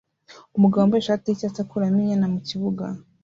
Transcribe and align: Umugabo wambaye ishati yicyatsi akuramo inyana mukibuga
Umugabo 0.55 0.81
wambaye 0.81 1.01
ishati 1.01 1.25
yicyatsi 1.27 1.59
akuramo 1.61 1.97
inyana 2.01 2.27
mukibuga 2.33 2.85